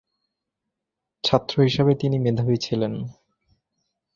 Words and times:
ছাত্র 1.23 1.55
হিসেবে 1.61 1.91
তিনি 1.95 2.17
মেধাবী 2.19 2.57
ছিলেন। 2.57 2.93